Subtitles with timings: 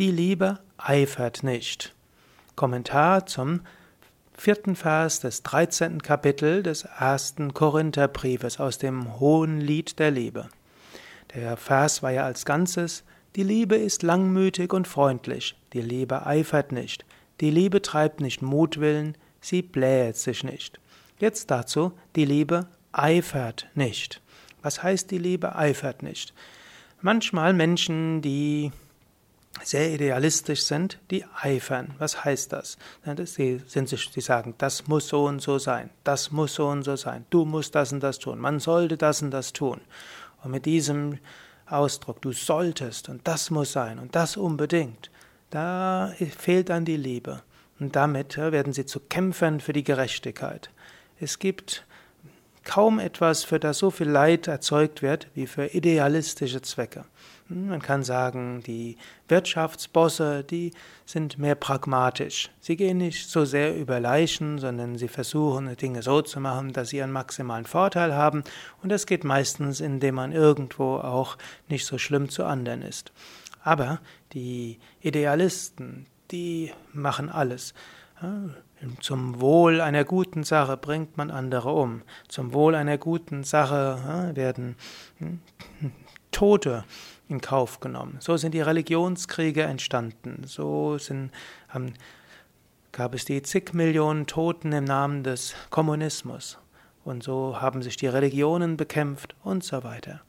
[0.00, 1.94] Die Liebe eifert nicht.
[2.56, 3.60] Kommentar zum
[4.36, 6.02] vierten Vers des 13.
[6.02, 10.48] Kapitel des ersten Korintherbriefes aus dem Hohen Lied der Liebe.
[11.36, 13.04] Der Vers war ja als Ganzes,
[13.36, 17.04] die Liebe ist langmütig und freundlich, die Liebe eifert nicht,
[17.40, 20.80] die Liebe treibt nicht Mutwillen, sie bläht sich nicht.
[21.20, 24.20] Jetzt dazu, die Liebe eifert nicht.
[24.60, 26.34] Was heißt, die Liebe eifert nicht?
[27.00, 28.72] Manchmal Menschen, die
[29.62, 31.94] sehr idealistisch sind, die eifern.
[31.98, 32.76] Was heißt das?
[33.24, 36.96] Sie, sind, sie sagen, das muss so und so sein, das muss so und so
[36.96, 39.80] sein, du musst das und das tun, man sollte das und das tun.
[40.42, 41.18] Und mit diesem
[41.66, 45.10] Ausdruck, du solltest und das muss sein und das unbedingt,
[45.50, 47.42] da fehlt dann die Liebe.
[47.80, 50.70] Und damit werden sie zu Kämpfern für die Gerechtigkeit.
[51.18, 51.84] Es gibt
[52.64, 57.04] kaum etwas, für das so viel Leid erzeugt wird, wie für idealistische Zwecke.
[57.48, 58.96] Hm, man kann sagen, die
[59.28, 60.72] Wirtschaftsbosse, die
[61.04, 62.50] sind mehr pragmatisch.
[62.60, 66.88] Sie gehen nicht so sehr über Leichen, sondern sie versuchen, Dinge so zu machen, dass
[66.88, 68.44] sie einen maximalen Vorteil haben.
[68.82, 71.36] Und das geht meistens, indem man irgendwo auch
[71.68, 73.12] nicht so schlimm zu anderen ist.
[73.62, 74.00] Aber
[74.32, 77.74] die Idealisten, die machen alles.
[79.00, 82.02] Zum Wohl einer guten Sache bringt man andere um.
[82.28, 84.76] Zum Wohl einer guten Sache werden
[85.18, 85.40] hm,
[86.30, 86.84] Tote
[87.28, 88.16] in Kauf genommen.
[88.20, 90.42] So sind die Religionskriege entstanden.
[90.46, 91.30] So sind,
[91.68, 91.94] haben,
[92.92, 96.58] gab es die zig Millionen Toten im Namen des Kommunismus.
[97.04, 100.20] Und so haben sich die Religionen bekämpft und so weiter.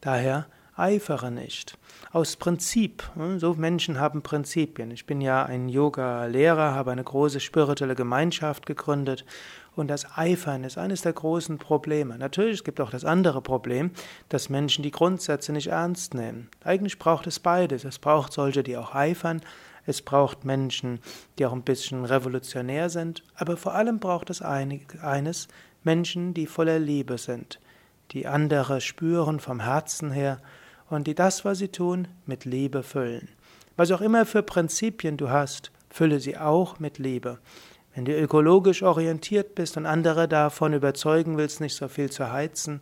[0.00, 1.78] Daher eifere nicht.
[2.12, 3.04] Aus Prinzip.
[3.14, 4.90] Hm, so Menschen haben Prinzipien.
[4.90, 9.24] Ich bin ja ein Yoga-Lehrer, habe eine große spirituelle Gemeinschaft gegründet
[9.76, 12.16] und das Eifern ist eines der großen Probleme.
[12.16, 13.90] Natürlich es gibt auch das andere Problem,
[14.28, 16.48] dass Menschen die Grundsätze nicht ernst nehmen.
[16.62, 17.84] Eigentlich braucht es beides.
[17.84, 19.40] Es braucht solche, die auch eifern.
[19.86, 21.00] Es braucht Menschen,
[21.38, 23.22] die auch ein bisschen revolutionär sind.
[23.34, 25.48] Aber vor allem braucht es eines,
[25.82, 27.60] Menschen, die voller Liebe sind,
[28.12, 30.40] die andere spüren vom Herzen her
[30.94, 33.28] und die das, was sie tun, mit Liebe füllen.
[33.76, 37.38] Was auch immer für Prinzipien du hast, fülle sie auch mit Liebe.
[37.94, 42.80] Wenn du ökologisch orientiert bist und andere davon überzeugen willst, nicht so viel zu heizen,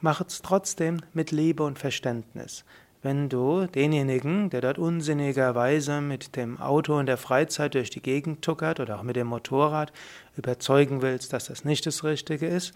[0.00, 2.64] mach es trotzdem mit Liebe und Verständnis.
[3.02, 8.42] Wenn du denjenigen, der dort unsinnigerweise mit dem Auto in der Freizeit durch die Gegend
[8.42, 9.92] tuckert oder auch mit dem Motorrad,
[10.36, 12.72] überzeugen willst, dass das nicht das Richtige ist,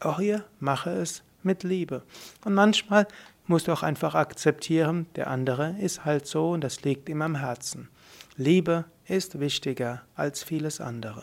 [0.00, 2.02] auch hier mache es mit Liebe.
[2.44, 3.06] Und manchmal
[3.46, 7.36] musst du auch einfach akzeptieren, der andere ist halt so und das liegt ihm am
[7.36, 7.88] Herzen.
[8.36, 11.22] Liebe ist wichtiger als vieles andere.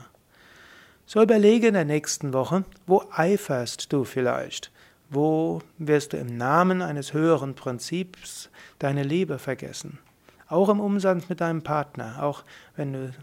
[1.06, 4.72] So überlege in der nächsten Woche, wo eiferst du vielleicht?
[5.10, 10.00] Wo wirst du im Namen eines höheren Prinzips deine Liebe vergessen?
[10.48, 12.44] Auch im Umsatz mit deinem Partner, auch
[12.76, 13.14] wenn du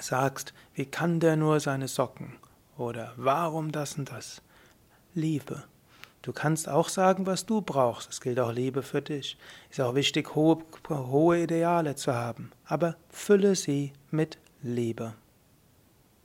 [0.00, 2.34] sagst, wie kann der nur seine Socken?
[2.76, 4.40] Oder warum das und das?
[5.14, 5.64] Liebe.
[6.24, 8.08] Du kannst auch sagen, was du brauchst.
[8.08, 9.36] Es gilt auch Liebe für dich.
[9.70, 10.56] Ist auch wichtig, hohe,
[10.88, 12.50] hohe Ideale zu haben.
[12.64, 15.12] Aber fülle sie mit Liebe.